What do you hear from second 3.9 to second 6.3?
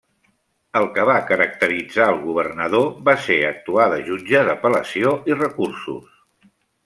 de jutge d'apel·lació i recursos.